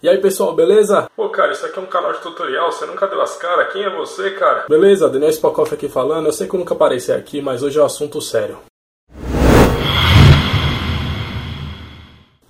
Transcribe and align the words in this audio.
E 0.00 0.08
aí 0.08 0.18
pessoal, 0.18 0.54
beleza? 0.54 1.10
Pô, 1.16 1.28
cara, 1.28 1.50
isso 1.50 1.66
aqui 1.66 1.76
é 1.76 1.82
um 1.82 1.86
canal 1.86 2.12
de 2.12 2.20
tutorial, 2.20 2.70
você 2.70 2.86
nunca 2.86 3.08
deu 3.08 3.20
as 3.20 3.36
caras? 3.36 3.72
Quem 3.72 3.82
é 3.82 3.90
você, 3.90 4.30
cara? 4.30 4.66
Beleza, 4.68 5.08
Daniel 5.08 5.30
Spokoff 5.30 5.74
aqui 5.74 5.88
falando. 5.88 6.26
Eu 6.26 6.32
sei 6.32 6.46
que 6.46 6.54
eu 6.54 6.60
nunca 6.60 6.72
apareci 6.72 7.10
aqui, 7.10 7.42
mas 7.42 7.64
hoje 7.64 7.80
é 7.80 7.82
um 7.82 7.86
assunto 7.86 8.22
sério. 8.22 8.58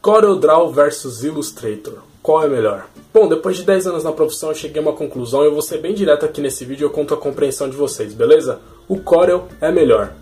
CorelDRAW 0.02 0.70
versus 0.70 1.24
Illustrator. 1.24 2.00
Qual 2.22 2.44
é 2.44 2.48
melhor? 2.48 2.84
Bom, 3.14 3.26
depois 3.26 3.56
de 3.56 3.62
10 3.62 3.86
anos 3.86 4.04
na 4.04 4.12
profissão 4.12 4.50
eu 4.50 4.54
cheguei 4.54 4.82
a 4.82 4.84
uma 4.84 4.92
conclusão 4.92 5.42
e 5.42 5.46
eu 5.46 5.52
vou 5.52 5.62
ser 5.62 5.78
bem 5.78 5.94
direto 5.94 6.26
aqui 6.26 6.42
nesse 6.42 6.66
vídeo 6.66 6.84
e 6.84 6.86
eu 6.86 6.90
conto 6.90 7.14
a 7.14 7.16
compreensão 7.16 7.70
de 7.70 7.76
vocês, 7.76 8.12
beleza? 8.12 8.60
O 8.86 9.00
Corel 9.00 9.48
é 9.62 9.72
melhor. 9.72 10.12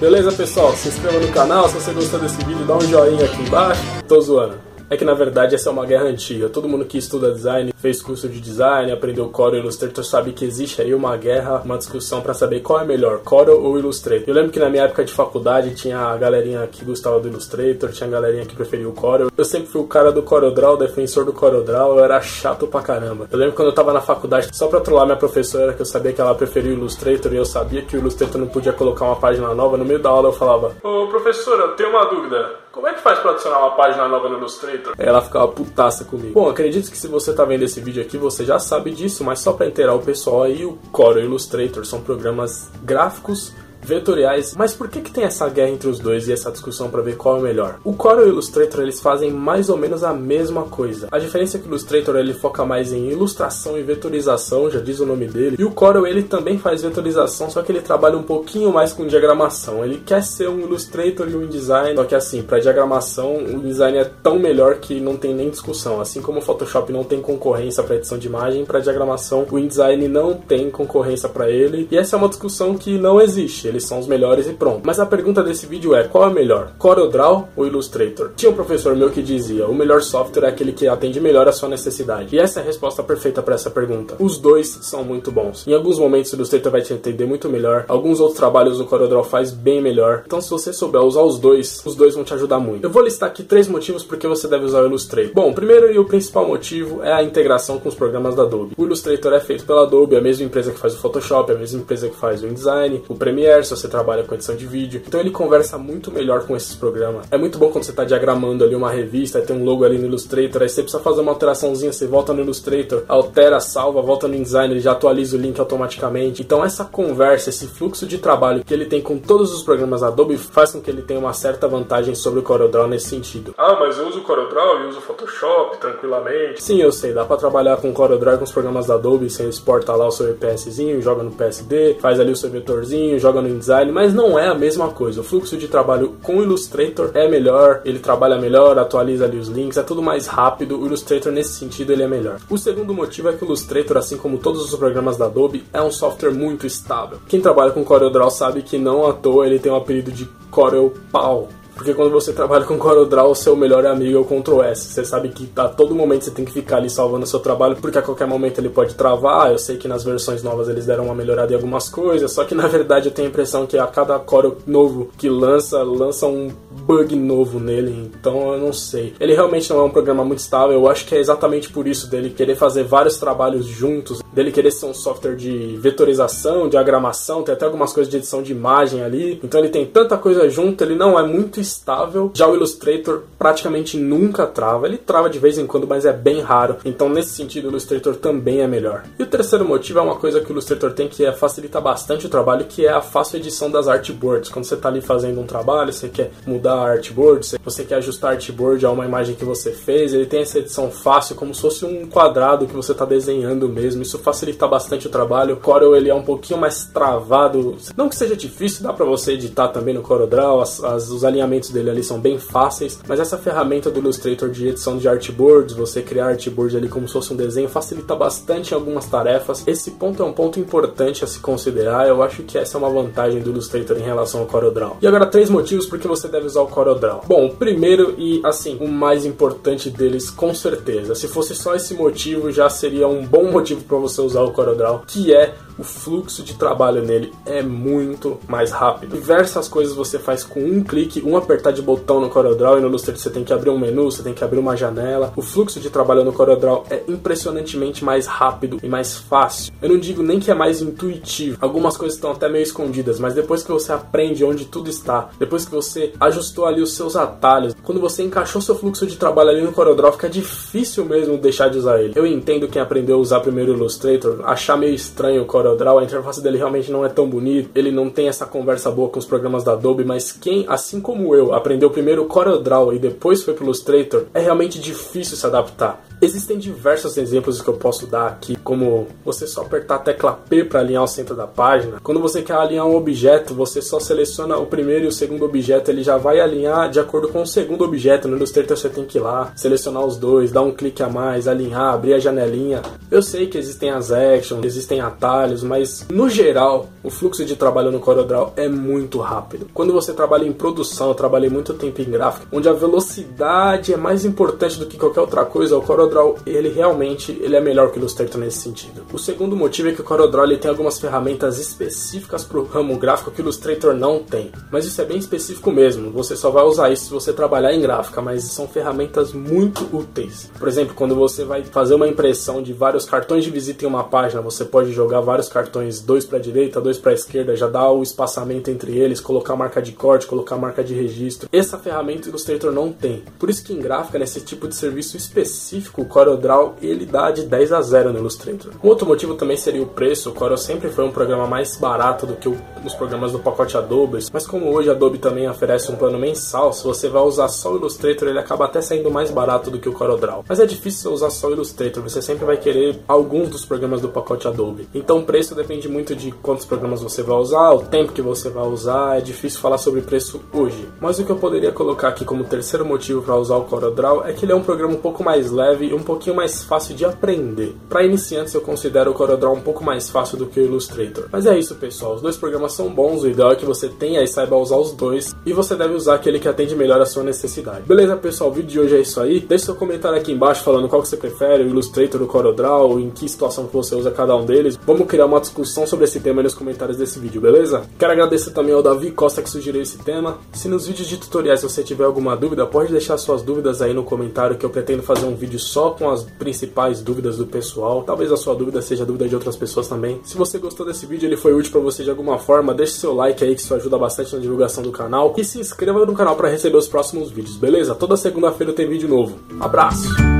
Beleza, 0.00 0.32
pessoal? 0.32 0.72
Se 0.72 0.88
inscreva 0.88 1.20
no 1.20 1.32
canal, 1.32 1.68
se 1.68 1.74
você 1.76 1.92
gostou 1.92 2.18
desse 2.18 2.44
vídeo, 2.44 2.66
dá 2.66 2.74
um 2.74 2.80
joinha 2.80 3.24
aqui 3.24 3.40
embaixo. 3.40 3.82
Tô 4.08 4.20
zoando 4.20 4.71
é 4.92 4.96
que 4.96 5.04
na 5.06 5.14
verdade 5.14 5.54
essa 5.54 5.70
é 5.70 5.72
uma 5.72 5.86
guerra 5.86 6.04
antiga. 6.04 6.50
Todo 6.50 6.68
mundo 6.68 6.84
que 6.84 6.98
estuda 6.98 7.32
design, 7.32 7.72
fez 7.78 8.02
curso 8.02 8.28
de 8.28 8.40
design, 8.40 8.92
aprendeu 8.92 9.28
Corel 9.30 9.60
e 9.60 9.62
Illustrator 9.62 10.04
sabe 10.04 10.32
que 10.32 10.44
existe 10.44 10.82
aí 10.82 10.94
uma 10.94 11.16
guerra, 11.16 11.62
uma 11.64 11.78
discussão 11.78 12.20
para 12.20 12.34
saber 12.34 12.60
qual 12.60 12.80
é 12.80 12.84
melhor, 12.84 13.20
Corel 13.20 13.62
ou 13.62 13.78
Illustrator. 13.78 14.24
Eu 14.26 14.34
lembro 14.34 14.50
que 14.50 14.58
na 14.58 14.68
minha 14.68 14.84
época 14.84 15.02
de 15.02 15.12
faculdade 15.12 15.74
tinha 15.74 15.98
a 15.98 16.16
galerinha 16.18 16.66
que 16.66 16.84
gostava 16.84 17.18
do 17.18 17.28
Illustrator, 17.28 17.90
tinha 17.90 18.06
a 18.06 18.12
galerinha 18.12 18.44
que 18.44 18.54
preferia 18.54 18.88
o 18.88 18.92
Corel. 18.92 19.30
Eu 19.34 19.44
sempre 19.46 19.68
fui 19.68 19.80
o 19.80 19.86
cara 19.86 20.12
do 20.12 20.22
CorelDRAW, 20.22 20.76
defensor 20.76 21.24
do 21.24 21.32
CorelDRAW, 21.32 21.98
eu 21.98 22.04
era 22.04 22.20
chato 22.20 22.66
pra 22.66 22.82
caramba. 22.82 23.28
Eu 23.32 23.38
lembro 23.38 23.54
quando 23.54 23.68
eu 23.68 23.74
tava 23.74 23.94
na 23.94 24.00
faculdade, 24.02 24.50
só 24.52 24.68
pra 24.68 24.80
trollar 24.80 25.06
minha 25.06 25.16
professora, 25.16 25.72
que 25.72 25.80
eu 25.80 25.86
sabia 25.86 26.12
que 26.12 26.20
ela 26.20 26.34
preferia 26.34 26.70
o 26.70 26.74
Illustrator 26.74 27.32
e 27.32 27.36
eu 27.36 27.46
sabia 27.46 27.80
que 27.80 27.96
o 27.96 28.00
Illustrator 28.00 28.38
não 28.38 28.48
podia 28.48 28.74
colocar 28.74 29.06
uma 29.06 29.16
página 29.16 29.54
nova, 29.54 29.78
no 29.78 29.86
meio 29.86 30.00
da 30.00 30.10
aula 30.10 30.28
eu 30.28 30.32
falava: 30.32 30.76
Ô 30.82 31.06
professora, 31.06 31.62
eu 31.62 31.76
tenho 31.76 31.88
uma 31.88 32.04
dúvida. 32.04 32.61
Como 32.72 32.88
é 32.88 32.94
que 32.94 33.02
faz 33.02 33.18
pra 33.18 33.32
adicionar 33.32 33.58
uma 33.58 33.76
página 33.76 34.08
nova 34.08 34.30
no 34.30 34.38
Illustrator? 34.38 34.94
Ela 34.96 35.20
ficava 35.20 35.46
putaça 35.48 36.06
comigo. 36.06 36.32
Bom, 36.32 36.48
acredito 36.48 36.90
que 36.90 36.96
se 36.96 37.06
você 37.06 37.34
tá 37.34 37.44
vendo 37.44 37.64
esse 37.64 37.82
vídeo 37.82 38.02
aqui, 38.02 38.16
você 38.16 38.46
já 38.46 38.58
sabe 38.58 38.90
disso, 38.90 39.22
mas 39.22 39.40
só 39.40 39.52
pra 39.52 39.66
inteirar 39.66 39.94
o 39.94 40.00
pessoal 40.00 40.44
aí, 40.44 40.64
o 40.64 40.78
Corel 40.90 41.24
Illustrator 41.24 41.84
são 41.84 42.00
programas 42.00 42.70
gráficos 42.82 43.52
vetoriais. 43.82 44.54
Mas 44.56 44.74
por 44.74 44.88
que, 44.88 45.00
que 45.00 45.10
tem 45.10 45.24
essa 45.24 45.48
guerra 45.48 45.70
entre 45.70 45.88
os 45.88 45.98
dois 45.98 46.28
e 46.28 46.32
essa 46.32 46.50
discussão 46.50 46.90
para 46.90 47.02
ver 47.02 47.16
qual 47.16 47.36
é 47.36 47.40
o 47.40 47.42
melhor? 47.42 47.78
O 47.84 47.94
Corel 47.94 48.26
e 48.26 48.30
o 48.30 48.32
Illustrator 48.32 48.82
eles 48.82 49.00
fazem 49.00 49.30
mais 49.30 49.68
ou 49.68 49.76
menos 49.76 50.04
a 50.04 50.12
mesma 50.12 50.62
coisa. 50.64 51.08
A 51.10 51.18
diferença 51.18 51.56
é 51.56 51.60
que 51.60 51.66
o 51.66 51.70
Illustrator 51.70 52.16
ele 52.16 52.34
foca 52.34 52.64
mais 52.64 52.92
em 52.92 53.10
ilustração 53.10 53.78
e 53.78 53.82
vetorização, 53.82 54.70
já 54.70 54.80
diz 54.80 55.00
o 55.00 55.06
nome 55.06 55.26
dele. 55.26 55.56
E 55.58 55.64
o 55.64 55.70
Corel 55.70 56.06
ele 56.06 56.22
também 56.22 56.58
faz 56.58 56.82
vetorização, 56.82 57.50
só 57.50 57.62
que 57.62 57.70
ele 57.72 57.80
trabalha 57.80 58.16
um 58.16 58.22
pouquinho 58.22 58.72
mais 58.72 58.92
com 58.92 59.06
diagramação. 59.06 59.84
Ele 59.84 60.02
quer 60.04 60.22
ser 60.22 60.48
um 60.48 60.60
Illustrator 60.60 61.28
e 61.28 61.36
um 61.36 61.42
InDesign, 61.42 61.96
só 61.96 62.04
que 62.04 62.14
assim, 62.14 62.42
para 62.42 62.58
diagramação 62.58 63.36
o 63.36 63.50
InDesign 63.50 63.98
é 63.98 64.10
tão 64.22 64.38
melhor 64.38 64.76
que 64.76 65.00
não 65.00 65.16
tem 65.16 65.34
nem 65.34 65.50
discussão. 65.50 66.00
Assim 66.00 66.20
como 66.20 66.38
o 66.38 66.42
Photoshop 66.42 66.92
não 66.92 67.04
tem 67.04 67.20
concorrência 67.20 67.82
para 67.82 67.96
edição 67.96 68.18
de 68.18 68.26
imagem, 68.26 68.64
para 68.64 68.80
diagramação 68.80 69.46
o 69.50 69.58
InDesign 69.58 70.08
não 70.08 70.34
tem 70.34 70.70
concorrência 70.70 71.28
para 71.28 71.50
ele. 71.50 71.88
E 71.90 71.96
essa 71.96 72.16
é 72.16 72.18
uma 72.18 72.28
discussão 72.28 72.74
que 72.74 72.98
não 72.98 73.20
existe 73.20 73.71
eles 73.72 73.84
são 73.84 73.98
os 73.98 74.06
melhores 74.06 74.46
e 74.46 74.52
pronto. 74.52 74.82
Mas 74.84 75.00
a 75.00 75.06
pergunta 75.06 75.42
desse 75.42 75.66
vídeo 75.66 75.94
é: 75.94 76.04
qual 76.04 76.28
é 76.28 76.32
melhor, 76.32 76.72
CorelDRAW 76.78 77.48
ou 77.56 77.66
Illustrator? 77.66 78.30
Tinha 78.36 78.50
um 78.50 78.54
professor 78.54 78.94
meu 78.94 79.10
que 79.10 79.22
dizia: 79.22 79.66
o 79.66 79.74
melhor 79.74 80.02
software 80.02 80.44
é 80.44 80.48
aquele 80.48 80.72
que 80.72 80.86
atende 80.86 81.20
melhor 81.20 81.48
a 81.48 81.52
sua 81.52 81.68
necessidade. 81.68 82.36
E 82.36 82.38
essa 82.38 82.60
é 82.60 82.62
a 82.62 82.66
resposta 82.66 83.02
perfeita 83.02 83.42
para 83.42 83.54
essa 83.54 83.70
pergunta. 83.70 84.16
Os 84.18 84.38
dois 84.38 84.78
são 84.82 85.02
muito 85.02 85.32
bons. 85.32 85.66
Em 85.66 85.74
alguns 85.74 85.98
momentos 85.98 86.32
o 86.32 86.36
Illustrator 86.36 86.70
vai 86.70 86.82
te 86.82 86.92
entender 86.92 87.24
muito 87.24 87.48
melhor, 87.48 87.84
alguns 87.88 88.20
outros 88.20 88.38
trabalhos 88.38 88.80
o 88.80 88.84
CorelDRAW 88.84 89.24
faz 89.24 89.50
bem 89.50 89.80
melhor. 89.80 90.22
Então, 90.26 90.40
se 90.40 90.50
você 90.50 90.72
souber 90.72 91.00
usar 91.02 91.22
os 91.22 91.38
dois, 91.38 91.82
os 91.84 91.94
dois 91.94 92.14
vão 92.14 92.24
te 92.24 92.34
ajudar 92.34 92.58
muito. 92.58 92.84
Eu 92.84 92.90
vou 92.90 93.02
listar 93.02 93.28
aqui 93.28 93.42
três 93.42 93.68
motivos 93.68 94.04
porque 94.04 94.26
você 94.26 94.46
deve 94.46 94.64
usar 94.64 94.82
o 94.82 94.86
Illustrator. 94.86 95.32
Bom, 95.34 95.50
o 95.50 95.54
primeiro 95.54 95.92
e 95.92 95.98
o 95.98 96.04
principal 96.04 96.46
motivo 96.46 97.02
é 97.02 97.12
a 97.12 97.22
integração 97.22 97.78
com 97.78 97.88
os 97.88 97.94
programas 97.94 98.34
da 98.34 98.42
Adobe. 98.42 98.74
O 98.76 98.84
Illustrator 98.84 99.32
é 99.32 99.40
feito 99.40 99.64
pela 99.64 99.82
Adobe, 99.82 100.16
a 100.16 100.20
mesma 100.20 100.44
empresa 100.44 100.72
que 100.72 100.78
faz 100.78 100.94
o 100.94 100.98
Photoshop, 100.98 101.52
a 101.52 101.54
mesma 101.54 101.80
empresa 101.80 102.08
que 102.08 102.16
faz 102.16 102.42
o 102.42 102.46
InDesign, 102.46 103.02
o 103.08 103.14
Premiere 103.14 103.61
se 103.64 103.70
você 103.70 103.88
trabalha 103.88 104.24
com 104.24 104.34
edição 104.34 104.56
de 104.56 104.66
vídeo. 104.66 105.02
Então 105.06 105.20
ele 105.20 105.30
conversa 105.30 105.78
muito 105.78 106.10
melhor 106.10 106.46
com 106.46 106.56
esses 106.56 106.74
programas. 106.74 107.26
É 107.30 107.38
muito 107.38 107.58
bom 107.58 107.70
quando 107.70 107.84
você 107.84 107.90
está 107.90 108.04
diagramando 108.04 108.64
ali 108.64 108.74
uma 108.74 108.90
revista, 108.90 109.40
tem 109.40 109.56
um 109.56 109.64
logo 109.64 109.84
ali 109.84 109.98
no 109.98 110.06
Illustrator, 110.06 110.62
aí 110.62 110.68
você 110.68 110.82
precisa 110.82 111.02
fazer 111.02 111.20
uma 111.20 111.32
alteraçãozinha, 111.32 111.92
você 111.92 112.06
volta 112.06 112.32
no 112.32 112.40
Illustrator, 112.40 113.04
altera, 113.08 113.60
salva, 113.60 114.02
volta 114.02 114.28
no 114.28 114.34
InDesign, 114.34 114.74
ele 114.74 114.80
já 114.80 114.92
atualiza 114.92 115.36
o 115.36 115.40
link 115.40 115.58
automaticamente. 115.58 116.42
Então 116.42 116.64
essa 116.64 116.84
conversa, 116.84 117.50
esse 117.50 117.66
fluxo 117.66 118.06
de 118.06 118.18
trabalho 118.18 118.64
que 118.64 118.72
ele 118.72 118.86
tem 118.86 119.00
com 119.00 119.18
todos 119.18 119.52
os 119.52 119.62
programas 119.62 120.02
Adobe 120.02 120.36
faz 120.36 120.72
com 120.72 120.80
que 120.80 120.90
ele 120.90 121.02
tenha 121.02 121.20
uma 121.20 121.32
certa 121.32 121.68
vantagem 121.68 122.14
sobre 122.14 122.40
o 122.40 122.42
CorelDRAW 122.42 122.88
nesse 122.88 123.08
sentido. 123.08 123.54
Ah, 123.56 123.76
mas 123.78 123.98
eu 123.98 124.08
uso 124.08 124.20
o 124.20 124.22
CorelDRAW 124.22 124.80
e 124.80 124.86
uso 124.88 124.98
o 124.98 125.02
Photoshop 125.02 125.78
tranquilamente. 125.78 126.62
Sim, 126.62 126.80
eu 126.80 126.92
sei, 126.92 127.12
dá 127.12 127.24
para 127.24 127.36
trabalhar 127.36 127.76
com 127.76 127.90
o 127.90 127.92
CorelDRAW 127.92 128.38
com 128.38 128.44
os 128.44 128.52
programas 128.52 128.86
da 128.86 128.94
Adobe, 128.94 129.30
você 129.30 129.44
exporta 129.48 129.94
lá 129.94 130.06
o 130.06 130.10
seu 130.10 130.30
EPSzinho, 130.30 131.00
joga 131.00 131.22
no 131.22 131.30
PSD, 131.30 131.96
faz 132.00 132.20
ali 132.20 132.32
o 132.32 132.36
seu 132.36 132.50
vetorzinho, 132.50 133.18
joga 133.18 133.40
no 133.40 133.48
InDesign, 133.52 133.92
mas 133.92 134.12
não 134.12 134.38
é 134.38 134.48
a 134.48 134.54
mesma 134.54 134.88
coisa. 134.88 135.20
O 135.20 135.24
fluxo 135.24 135.56
de 135.56 135.68
trabalho 135.68 136.16
com 136.22 136.38
o 136.38 136.42
Illustrator 136.42 137.10
é 137.14 137.28
melhor, 137.28 137.80
ele 137.84 137.98
trabalha 137.98 138.38
melhor, 138.38 138.78
atualiza 138.78 139.24
ali 139.24 139.38
os 139.38 139.48
links, 139.48 139.76
é 139.76 139.82
tudo 139.82 140.02
mais 140.02 140.26
rápido. 140.26 140.80
O 140.80 140.86
Illustrator 140.86 141.32
nesse 141.32 141.54
sentido 141.54 141.92
ele 141.92 142.02
é 142.02 142.08
melhor. 142.08 142.38
O 142.48 142.58
segundo 142.58 142.92
motivo 142.92 143.28
é 143.28 143.32
que 143.32 143.44
o 143.44 143.46
Illustrator, 143.46 143.96
assim 143.96 144.16
como 144.16 144.38
todos 144.38 144.62
os 144.64 144.78
programas 144.78 145.16
da 145.16 145.26
Adobe, 145.26 145.64
é 145.72 145.80
um 145.80 145.90
software 145.90 146.32
muito 146.32 146.66
estável. 146.66 147.18
Quem 147.28 147.40
trabalha 147.40 147.70
com 147.70 147.84
CorelDRAW 147.84 148.30
sabe 148.30 148.62
que 148.62 148.78
não 148.78 149.06
à 149.06 149.12
toa 149.12 149.46
ele 149.46 149.58
tem 149.58 149.70
o 149.70 149.76
apelido 149.76 150.10
de 150.10 150.28
Corel 150.50 150.92
Pau 151.10 151.48
porque 151.74 151.94
quando 151.94 152.10
você 152.10 152.32
trabalha 152.32 152.64
com 152.64 152.78
CorelDRAW, 152.78 153.30
o 153.30 153.34
seu 153.34 153.56
melhor 153.56 153.84
amigo 153.86 154.18
é 154.18 154.20
o 154.20 154.24
Ctrl 154.24 154.62
S. 154.62 154.88
Você 154.88 155.04
sabe 155.04 155.30
que 155.30 155.48
a 155.56 155.68
todo 155.68 155.94
momento 155.94 156.24
você 156.24 156.30
tem 156.30 156.44
que 156.44 156.52
ficar 156.52 156.76
ali 156.76 156.90
salvando 156.90 157.24
o 157.24 157.26
seu 157.26 157.40
trabalho, 157.40 157.76
porque 157.76 157.98
a 157.98 158.02
qualquer 158.02 158.26
momento 158.26 158.58
ele 158.58 158.68
pode 158.68 158.94
travar. 158.94 159.50
Eu 159.50 159.58
sei 159.58 159.76
que 159.76 159.88
nas 159.88 160.04
versões 160.04 160.42
novas 160.42 160.68
eles 160.68 160.86
deram 160.86 161.06
uma 161.06 161.14
melhorada 161.14 161.52
em 161.52 161.56
algumas 161.56 161.88
coisas, 161.88 162.32
só 162.32 162.44
que 162.44 162.54
na 162.54 162.66
verdade 162.66 163.08
eu 163.08 163.12
tenho 163.12 163.28
a 163.28 163.30
impressão 163.30 163.66
que 163.66 163.78
a 163.78 163.86
cada 163.86 164.18
Corel 164.18 164.56
novo 164.66 165.10
que 165.16 165.28
lança, 165.28 165.82
lança 165.82 166.26
um 166.26 166.50
bug 166.70 167.14
novo 167.16 167.58
nele, 167.58 168.10
então 168.18 168.52
eu 168.52 168.60
não 168.60 168.72
sei. 168.72 169.14
Ele 169.18 169.34
realmente 169.34 169.70
não 169.70 169.80
é 169.80 169.82
um 169.82 169.90
programa 169.90 170.24
muito 170.24 170.40
estável, 170.40 170.74
eu 170.74 170.88
acho 170.88 171.06
que 171.06 171.14
é 171.14 171.18
exatamente 171.18 171.70
por 171.70 171.86
isso 171.86 172.08
dele 172.08 172.30
querer 172.30 172.54
fazer 172.54 172.84
vários 172.84 173.16
trabalhos 173.18 173.66
juntos, 173.66 174.21
dele 174.32 174.52
querer 174.52 174.70
ser 174.70 174.86
um 174.86 174.94
software 174.94 175.36
de 175.36 175.76
vetorização, 175.76 176.68
diagramação, 176.68 177.42
tem 177.42 177.54
até 177.54 177.64
algumas 177.64 177.92
coisas 177.92 178.10
de 178.10 178.16
edição 178.16 178.42
de 178.42 178.52
imagem 178.52 179.02
ali. 179.02 179.40
Então 179.42 179.60
ele 179.60 179.68
tem 179.68 179.84
tanta 179.86 180.16
coisa 180.16 180.48
junto, 180.48 180.82
ele 180.82 180.94
não 180.94 181.18
é 181.18 181.26
muito 181.26 181.60
estável. 181.60 182.30
Já 182.34 182.46
o 182.48 182.54
Illustrator 182.54 183.22
praticamente 183.38 183.96
nunca 183.96 184.46
trava. 184.46 184.86
Ele 184.86 184.98
trava 184.98 185.28
de 185.28 185.38
vez 185.38 185.58
em 185.58 185.66
quando, 185.66 185.86
mas 185.86 186.04
é 186.04 186.12
bem 186.12 186.40
raro. 186.40 186.76
Então, 186.84 187.08
nesse 187.08 187.30
sentido, 187.30 187.66
o 187.66 187.70
Illustrator 187.70 188.16
também 188.16 188.60
é 188.60 188.66
melhor. 188.66 189.04
E 189.18 189.22
o 189.22 189.26
terceiro 189.26 189.64
motivo 189.64 189.98
é 189.98 190.02
uma 190.02 190.16
coisa 190.16 190.40
que 190.40 190.50
o 190.50 190.52
Illustrator 190.52 190.92
tem 190.92 191.08
que 191.08 191.24
é 191.24 191.32
facilita 191.32 191.80
bastante 191.80 192.26
o 192.26 192.28
trabalho, 192.28 192.64
que 192.64 192.86
é 192.86 192.92
a 192.92 193.00
fácil 193.00 193.38
edição 193.38 193.70
das 193.70 193.88
artboards. 193.88 194.50
Quando 194.50 194.64
você 194.64 194.74
está 194.74 194.88
ali 194.88 195.00
fazendo 195.00 195.40
um 195.40 195.46
trabalho, 195.46 195.92
você 195.92 196.08
quer 196.08 196.30
mudar 196.46 196.74
a 196.74 196.90
artboard, 196.92 197.58
você 197.64 197.84
quer 197.84 197.96
ajustar 197.96 198.30
a 198.30 198.34
artboard 198.34 198.84
a 198.84 198.90
uma 198.90 199.04
imagem 199.04 199.34
que 199.34 199.44
você 199.44 199.72
fez, 199.72 200.14
ele 200.14 200.26
tem 200.26 200.40
essa 200.40 200.58
edição 200.58 200.90
fácil, 200.90 201.34
como 201.34 201.54
se 201.54 201.60
fosse 201.60 201.84
um 201.84 202.06
quadrado 202.06 202.66
que 202.66 202.74
você 202.74 202.92
está 202.92 203.04
desenhando 203.04 203.68
mesmo. 203.68 204.02
Isso 204.02 204.18
facilita 204.22 204.66
bastante 204.66 205.06
o 205.06 205.10
trabalho. 205.10 205.54
O 205.54 205.58
Corel 205.58 205.96
ele 205.96 206.08
é 206.08 206.14
um 206.14 206.22
pouquinho 206.22 206.60
mais 206.60 206.84
travado. 206.84 207.76
Não 207.96 208.08
que 208.08 208.16
seja 208.16 208.36
difícil, 208.36 208.82
dá 208.82 208.92
para 208.92 209.04
você 209.04 209.32
editar 209.32 209.68
também 209.68 209.94
no 209.94 210.02
CorelDRAW, 210.02 210.60
as, 210.60 210.82
as, 210.82 211.10
os 211.10 211.24
alinhamentos 211.24 211.70
dele 211.70 211.90
ali 211.90 212.02
são 212.02 212.20
bem 212.20 212.38
fáceis, 212.38 212.98
mas 213.06 213.20
essa 213.20 213.38
ferramenta 213.38 213.90
do 213.90 214.00
Illustrator 214.00 214.48
de 214.48 214.68
edição 214.68 214.98
de 214.98 215.08
artboards, 215.08 215.74
você 215.74 216.02
criar 216.02 216.26
artboards 216.28 216.76
ali 216.76 216.88
como 216.88 217.06
se 217.06 217.14
fosse 217.14 217.32
um 217.32 217.36
desenho, 217.36 217.68
facilita 217.68 218.14
bastante 218.14 218.74
algumas 218.74 219.06
tarefas. 219.06 219.66
Esse 219.66 219.92
ponto 219.92 220.22
é 220.22 220.26
um 220.26 220.32
ponto 220.32 220.60
importante 220.60 221.24
a 221.24 221.26
se 221.26 221.38
considerar, 221.40 222.08
eu 222.08 222.22
acho 222.22 222.42
que 222.42 222.58
essa 222.58 222.76
é 222.76 222.78
uma 222.78 222.90
vantagem 222.90 223.40
do 223.40 223.50
Illustrator 223.50 223.96
em 223.96 224.02
relação 224.02 224.40
ao 224.40 224.46
CorelDRAW. 224.46 224.98
E 225.00 225.06
agora, 225.06 225.26
três 225.26 225.48
motivos 225.48 225.86
por 225.86 225.98
que 225.98 226.08
você 226.08 226.28
deve 226.28 226.46
usar 226.46 226.62
o 226.62 226.66
CorelDRAW. 226.66 227.22
Bom, 227.26 227.46
o 227.46 227.54
primeiro 227.54 228.14
e, 228.18 228.40
assim, 228.44 228.76
o 228.80 228.88
mais 228.88 229.24
importante 229.24 229.90
deles, 229.90 230.30
com 230.30 230.54
certeza, 230.54 231.14
se 231.14 231.28
fosse 231.28 231.54
só 231.54 231.74
esse 231.74 231.94
motivo, 231.94 232.50
já 232.50 232.68
seria 232.68 233.08
um 233.08 233.24
bom 233.24 233.50
motivo 233.50 233.82
para 233.84 233.96
você 233.96 234.11
usar 234.20 234.42
o 234.42 234.50
CorelDRAW, 234.50 235.04
que 235.06 235.34
é 235.34 235.54
o 235.78 235.82
fluxo 235.84 236.42
de 236.42 236.54
trabalho 236.54 237.02
nele 237.02 237.32
é 237.46 237.62
muito 237.62 238.38
mais 238.48 238.70
rápido. 238.70 239.14
Diversas 239.14 239.68
coisas 239.68 239.94
você 239.94 240.18
faz 240.18 240.44
com 240.44 240.60
um 240.60 240.82
clique, 240.82 241.22
um 241.24 241.36
apertar 241.36 241.72
de 241.72 241.82
botão 241.82 242.20
no 242.20 242.28
CorelDRAW 242.28 242.78
e 242.78 242.80
no 242.80 242.88
Illustrator 242.88 243.20
você 243.20 243.30
tem 243.30 243.44
que 243.44 243.52
abrir 243.52 243.70
um 243.70 243.78
menu, 243.78 244.10
você 244.10 244.22
tem 244.22 244.34
que 244.34 244.44
abrir 244.44 244.58
uma 244.58 244.76
janela. 244.76 245.32
O 245.36 245.42
fluxo 245.42 245.80
de 245.80 245.90
trabalho 245.90 246.24
no 246.24 246.32
CorelDRAW 246.32 246.84
é 246.90 247.02
impressionantemente 247.08 248.04
mais 248.04 248.26
rápido 248.26 248.78
e 248.82 248.88
mais 248.88 249.16
fácil. 249.16 249.72
Eu 249.80 249.88
não 249.88 249.98
digo 249.98 250.22
nem 250.22 250.38
que 250.38 250.50
é 250.50 250.54
mais 250.54 250.80
intuitivo. 250.80 251.58
Algumas 251.60 251.96
coisas 251.96 252.16
estão 252.16 252.32
até 252.32 252.48
meio 252.48 252.62
escondidas, 252.62 253.18
mas 253.18 253.34
depois 253.34 253.62
que 253.62 253.72
você 253.72 253.92
aprende 253.92 254.44
onde 254.44 254.64
tudo 254.66 254.90
está, 254.90 255.30
depois 255.38 255.64
que 255.64 255.70
você 255.70 256.12
ajustou 256.20 256.66
ali 256.66 256.82
os 256.82 256.94
seus 256.94 257.16
atalhos, 257.16 257.74
quando 257.82 258.00
você 258.00 258.22
encaixou 258.22 258.60
seu 258.60 258.74
fluxo 258.74 259.06
de 259.06 259.16
trabalho 259.16 259.50
ali 259.50 259.62
no 259.62 259.72
CorelDRAW, 259.72 260.12
fica 260.12 260.28
difícil 260.28 261.04
mesmo 261.04 261.38
deixar 261.38 261.68
de 261.68 261.78
usar 261.78 262.00
ele. 262.00 262.12
Eu 262.16 262.26
entendo 262.26 262.68
quem 262.68 262.80
aprendeu 262.80 263.16
a 263.16 263.20
usar 263.20 263.40
primeiro 263.40 263.72
o 263.72 263.76
Illustrator, 263.76 264.40
achar 264.44 264.76
meio 264.76 264.94
estranho 264.94 265.42
o 265.42 265.46
CorelDRAW, 265.46 265.61
a 265.70 266.04
interface 266.04 266.42
dele 266.42 266.58
realmente 266.58 266.90
não 266.90 267.04
é 267.04 267.08
tão 267.08 267.28
bonita, 267.28 267.78
ele 267.78 267.90
não 267.90 268.10
tem 268.10 268.28
essa 268.28 268.46
conversa 268.46 268.90
boa 268.90 269.08
com 269.08 269.18
os 269.18 269.26
programas 269.26 269.64
da 269.64 269.72
Adobe, 269.72 270.04
mas 270.04 270.32
quem, 270.32 270.64
assim 270.68 271.00
como 271.00 271.34
eu, 271.34 271.54
aprendeu 271.54 271.90
primeiro 271.90 272.24
CorelDRAW 272.26 272.94
e 272.94 272.98
depois 272.98 273.42
foi 273.42 273.54
pro 273.54 273.64
Illustrator, 273.64 274.24
é 274.34 274.40
realmente 274.40 274.80
difícil 274.80 275.36
se 275.36 275.46
adaptar. 275.46 276.04
Existem 276.22 276.56
diversos 276.56 277.16
exemplos 277.16 277.60
que 277.60 277.68
eu 277.68 277.74
posso 277.74 278.06
dar 278.06 278.28
aqui, 278.28 278.54
como 278.54 279.08
você 279.24 279.44
só 279.44 279.62
apertar 279.62 279.96
a 279.96 279.98
tecla 279.98 280.32
P 280.32 280.62
para 280.62 280.78
alinhar 280.78 281.02
o 281.02 281.08
centro 281.08 281.34
da 281.34 281.48
página. 281.48 281.98
Quando 282.00 282.20
você 282.20 282.42
quer 282.42 282.54
alinhar 282.54 282.86
um 282.86 282.94
objeto, 282.94 283.52
você 283.54 283.82
só 283.82 283.98
seleciona 283.98 284.56
o 284.56 284.66
primeiro 284.66 285.06
e 285.06 285.08
o 285.08 285.12
segundo 285.12 285.44
objeto, 285.44 285.90
ele 285.90 286.04
já 286.04 286.16
vai 286.16 286.38
alinhar 286.38 286.88
de 286.88 287.00
acordo 287.00 287.26
com 287.26 287.42
o 287.42 287.46
segundo 287.46 287.82
objeto. 287.82 288.28
No 288.28 288.36
Illustrator 288.36 288.76
você 288.76 288.88
tem 288.88 289.04
que 289.04 289.18
ir 289.18 289.20
lá, 289.20 289.52
selecionar 289.56 290.04
os 290.04 290.16
dois, 290.16 290.52
dar 290.52 290.62
um 290.62 290.70
clique 290.70 291.02
a 291.02 291.08
mais, 291.08 291.48
alinhar, 291.48 291.92
abrir 291.92 292.14
a 292.14 292.20
janelinha. 292.20 292.82
Eu 293.10 293.20
sei 293.20 293.48
que 293.48 293.58
existem 293.58 293.90
as 293.90 294.12
actions, 294.12 294.64
existem 294.64 295.00
atalhos, 295.00 295.51
mas 295.60 296.06
no 296.08 296.30
geral, 296.30 296.86
o 297.02 297.10
fluxo 297.10 297.44
de 297.44 297.56
trabalho 297.56 297.90
no 297.90 297.98
CorelDRAW 297.98 298.52
é 298.56 298.68
muito 298.68 299.18
rápido. 299.18 299.66
Quando 299.74 299.92
você 299.92 300.12
trabalha 300.12 300.46
em 300.46 300.52
produção, 300.52 301.08
eu 301.08 301.14
trabalhei 301.14 301.50
muito 301.50 301.74
tempo 301.74 302.00
em 302.00 302.10
gráfico, 302.10 302.46
onde 302.52 302.68
a 302.68 302.72
velocidade 302.72 303.92
é 303.92 303.96
mais 303.96 304.24
importante 304.24 304.78
do 304.78 304.86
que 304.86 304.96
qualquer 304.96 305.20
outra 305.20 305.44
coisa, 305.44 305.76
o 305.76 305.82
CorelDRAW, 305.82 306.36
ele 306.46 306.68
realmente 306.68 307.32
ele 307.42 307.56
é 307.56 307.60
melhor 307.60 307.90
que 307.90 307.98
o 307.98 308.00
Illustrator 308.00 308.40
nesse 308.40 308.58
sentido. 308.58 309.02
O 309.12 309.18
segundo 309.18 309.56
motivo 309.56 309.88
é 309.88 309.92
que 309.92 310.00
o 310.00 310.04
CorelDRAW 310.04 310.44
ele 310.44 310.58
tem 310.58 310.70
algumas 310.70 311.00
ferramentas 311.00 311.58
específicas 311.58 312.44
para 312.44 312.58
o 312.58 312.64
ramo 312.64 312.96
gráfico 312.96 313.30
que 313.30 313.40
o 313.40 313.42
Illustrator 313.42 313.94
não 313.94 314.20
tem. 314.20 314.52
Mas 314.70 314.86
isso 314.86 315.00
é 315.00 315.04
bem 315.04 315.18
específico 315.18 315.72
mesmo, 315.72 316.10
você 316.10 316.36
só 316.36 316.50
vai 316.50 316.64
usar 316.64 316.90
isso 316.90 317.06
se 317.06 317.10
você 317.10 317.32
trabalhar 317.32 317.74
em 317.74 317.80
gráfica, 317.80 318.22
mas 318.22 318.44
são 318.44 318.68
ferramentas 318.68 319.32
muito 319.32 319.88
úteis. 319.92 320.50
Por 320.58 320.68
exemplo, 320.68 320.94
quando 320.94 321.14
você 321.14 321.44
vai 321.44 321.64
fazer 321.64 321.94
uma 321.94 322.06
impressão 322.06 322.62
de 322.62 322.72
vários 322.72 323.04
cartões 323.04 323.44
de 323.44 323.50
visita 323.50 323.84
em 323.84 323.88
uma 323.88 324.04
página, 324.04 324.40
você 324.40 324.64
pode 324.64 324.92
jogar 324.92 325.20
vários 325.20 325.41
cartões, 325.48 326.00
dois 326.00 326.24
para 326.24 326.38
a 326.38 326.40
direita, 326.40 326.80
dois 326.80 326.98
para 326.98 327.12
a 327.12 327.14
esquerda, 327.14 327.56
já 327.56 327.66
dá 327.66 327.90
o 327.90 328.02
espaçamento 328.02 328.70
entre 328.70 328.96
eles, 328.98 329.20
colocar 329.20 329.56
marca 329.56 329.80
de 329.80 329.92
corte, 329.92 330.26
colocar 330.26 330.56
marca 330.56 330.82
de 330.82 330.94
registro. 330.94 331.48
Essa 331.52 331.78
ferramenta 331.78 332.26
o 332.26 332.30
Illustrator 332.30 332.72
não 332.72 332.92
tem. 332.92 333.22
Por 333.38 333.50
isso 333.50 333.64
que 333.64 333.72
em 333.72 333.80
gráfica, 333.80 334.18
nesse 334.18 334.40
tipo 334.40 334.68
de 334.68 334.76
serviço 334.76 335.16
específico, 335.16 336.02
o 336.02 336.06
CorelDRAW 336.06 336.76
ele 336.80 337.06
dá 337.06 337.30
de 337.30 337.42
10 337.42 337.72
a 337.72 337.82
0 337.82 338.12
no 338.12 338.18
Illustrator. 338.18 338.72
Um 338.82 338.88
outro 338.88 339.06
motivo 339.06 339.34
também 339.34 339.56
seria 339.56 339.82
o 339.82 339.86
preço. 339.86 340.30
O 340.30 340.34
Corel 340.34 340.56
sempre 340.56 340.88
foi 340.88 341.04
um 341.04 341.10
programa 341.10 341.46
mais 341.46 341.76
barato 341.76 342.26
do 342.26 342.34
que 342.34 342.48
os 342.48 342.94
programas 342.94 343.32
do 343.32 343.38
pacote 343.38 343.76
Adobe, 343.76 344.26
mas 344.32 344.46
como 344.46 344.66
hoje 344.66 344.88
a 344.88 344.92
Adobe 344.92 345.18
também 345.18 345.48
oferece 345.48 345.90
um 345.90 345.96
plano 345.96 346.18
mensal, 346.18 346.72
se 346.72 346.84
você 346.84 347.08
vai 347.08 347.22
usar 347.22 347.48
só 347.48 347.72
o 347.72 347.76
Illustrator, 347.76 348.28
ele 348.28 348.38
acaba 348.38 348.64
até 348.64 348.80
saindo 348.80 349.10
mais 349.10 349.30
barato 349.30 349.70
do 349.70 349.78
que 349.78 349.88
o 349.88 349.92
CorelDRAW. 349.92 350.44
Mas 350.48 350.60
é 350.60 350.66
difícil 350.66 351.12
usar 351.12 351.30
só 351.30 351.48
o 351.48 351.52
Illustrator, 351.52 352.02
você 352.02 352.20
sempre 352.20 352.44
vai 352.44 352.56
querer 352.56 353.00
alguns 353.06 353.48
dos 353.48 353.64
programas 353.64 354.00
do 354.00 354.08
pacote 354.08 354.48
Adobe. 354.48 354.88
Então 354.94 355.22
preço 355.32 355.54
depende 355.54 355.88
muito 355.88 356.14
de 356.14 356.30
quantos 356.30 356.66
programas 356.66 357.02
você 357.02 357.22
vai 357.22 357.38
usar, 357.38 357.70
o 357.70 357.78
tempo 357.84 358.12
que 358.12 358.20
você 358.20 358.50
vai 358.50 358.68
usar, 358.68 359.16
é 359.16 359.20
difícil 359.22 359.60
falar 359.60 359.78
sobre 359.78 360.02
preço 360.02 360.42
hoje. 360.52 360.86
Mas 361.00 361.18
o 361.18 361.24
que 361.24 361.32
eu 361.32 361.36
poderia 361.36 361.72
colocar 361.72 362.08
aqui 362.08 362.22
como 362.22 362.44
terceiro 362.44 362.84
motivo 362.84 363.22
para 363.22 363.34
usar 363.34 363.56
o 363.56 363.64
CorelDRAW 363.64 364.26
é 364.26 364.34
que 364.34 364.44
ele 364.44 364.52
é 364.52 364.54
um 364.54 364.62
programa 364.62 364.92
um 364.92 365.00
pouco 365.00 365.24
mais 365.24 365.50
leve 365.50 365.94
um 365.94 366.02
pouquinho 366.02 366.36
mais 366.36 366.62
fácil 366.62 366.94
de 366.94 367.06
aprender. 367.06 367.74
Para 367.88 368.04
iniciantes, 368.04 368.52
eu 368.52 368.60
considero 368.60 369.10
o 369.10 369.14
CorelDRAW 369.14 369.54
um 369.54 369.62
pouco 369.62 369.82
mais 369.82 370.10
fácil 370.10 370.36
do 370.36 370.44
que 370.44 370.60
o 370.60 370.64
Illustrator. 370.64 371.24
Mas 371.32 371.46
é 371.46 371.58
isso, 371.58 371.76
pessoal. 371.76 372.16
Os 372.16 372.20
dois 372.20 372.36
programas 372.36 372.74
são 372.74 372.92
bons, 372.92 373.22
o 373.22 373.28
ideal 373.28 373.52
é 373.52 373.56
que 373.56 373.64
você 373.64 373.88
tenha 373.88 374.22
e 374.22 374.26
saiba 374.26 374.54
usar 374.56 374.76
os 374.76 374.92
dois, 374.92 375.34
e 375.46 375.52
você 375.54 375.74
deve 375.74 375.94
usar 375.94 376.16
aquele 376.16 376.40
que 376.40 376.48
atende 376.48 376.76
melhor 376.76 377.00
a 377.00 377.06
sua 377.06 377.22
necessidade. 377.22 377.86
Beleza, 377.86 378.16
pessoal? 378.16 378.50
O 378.50 378.52
vídeo 378.52 378.68
de 378.68 378.80
hoje 378.80 378.96
é 378.96 379.00
isso 379.00 379.18
aí. 379.18 379.40
Deixe 379.40 379.64
seu 379.64 379.74
comentário 379.74 380.18
aqui 380.18 380.30
embaixo 380.30 380.62
falando 380.62 380.90
qual 380.90 381.00
que 381.00 381.08
você 381.08 381.16
prefere, 381.16 381.62
o 381.62 381.68
Illustrator 381.68 382.20
ou 382.20 382.26
o 382.26 382.30
CorelDRAW, 382.30 383.00
em 383.00 383.08
que 383.08 383.26
situação 383.26 383.66
que 383.66 383.72
você 383.72 383.94
usa 383.94 384.10
cada 384.10 384.36
um 384.36 384.44
deles. 384.44 384.78
Vamos 384.86 385.06
criar 385.06 385.21
uma 385.26 385.40
discussão 385.40 385.86
sobre 385.86 386.04
esse 386.04 386.20
tema 386.20 386.42
nos 386.42 386.54
comentários 386.54 386.96
desse 386.96 387.18
vídeo, 387.18 387.40
beleza? 387.40 387.82
Quero 387.98 388.12
agradecer 388.12 388.50
também 388.50 388.74
ao 388.74 388.82
Davi 388.82 389.10
Costa 389.10 389.42
que 389.42 389.50
sugeriu 389.50 389.82
esse 389.82 389.98
tema. 389.98 390.38
Se 390.52 390.68
nos 390.68 390.86
vídeos 390.86 391.08
de 391.08 391.16
tutoriais 391.16 391.62
você 391.62 391.82
tiver 391.82 392.04
alguma 392.04 392.36
dúvida, 392.36 392.66
pode 392.66 392.92
deixar 392.92 393.16
suas 393.18 393.42
dúvidas 393.42 393.82
aí 393.82 393.94
no 393.94 394.04
comentário 394.04 394.56
que 394.56 394.64
eu 394.64 394.70
pretendo 394.70 395.02
fazer 395.02 395.26
um 395.26 395.34
vídeo 395.34 395.58
só 395.58 395.90
com 395.90 396.10
as 396.10 396.22
principais 396.22 397.00
dúvidas 397.00 397.36
do 397.36 397.46
pessoal. 397.46 398.02
Talvez 398.02 398.30
a 398.32 398.36
sua 398.36 398.54
dúvida 398.54 398.82
seja 398.82 399.04
a 399.04 399.06
dúvida 399.06 399.28
de 399.28 399.34
outras 399.34 399.56
pessoas 399.56 399.88
também. 399.88 400.20
Se 400.24 400.36
você 400.36 400.58
gostou 400.58 400.86
desse 400.86 401.06
vídeo, 401.06 401.26
ele 401.26 401.36
foi 401.36 401.52
útil 401.52 401.72
para 401.72 401.80
você 401.80 402.02
de 402.02 402.10
alguma 402.10 402.38
forma, 402.38 402.74
deixe 402.74 402.92
seu 402.92 403.14
like 403.14 403.42
aí 403.44 403.54
que 403.54 403.60
isso 403.60 403.74
ajuda 403.74 403.98
bastante 403.98 404.34
na 404.34 404.40
divulgação 404.40 404.82
do 404.82 404.92
canal 404.92 405.34
e 405.36 405.44
se 405.44 405.58
inscreva 405.58 406.04
no 406.04 406.14
canal 406.14 406.36
para 406.36 406.48
receber 406.48 406.76
os 406.76 406.88
próximos 406.88 407.30
vídeos, 407.30 407.56
beleza? 407.56 407.94
Toda 407.94 408.16
segunda-feira 408.16 408.72
tem 408.72 408.88
vídeo 408.88 409.08
novo. 409.08 409.38
Abraço. 409.60 410.31